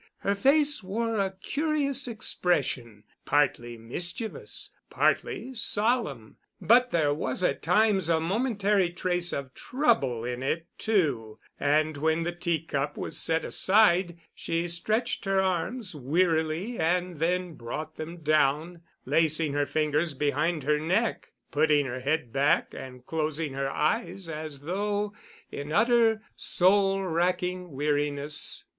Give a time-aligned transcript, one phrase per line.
[0.21, 8.09] Her face wore a curious expression, partly mischievous, partly solemn, but there was at times
[8.09, 13.45] a momentary trace of trouble in it, too, and when the tea cup was set
[13.45, 20.63] aside she stretched her arms wearily and then brought them down, lacing her fingers behind
[20.63, 25.13] her neck, putting her head back and closing her eyes as though
[25.51, 28.63] in utter, soul racking weariness.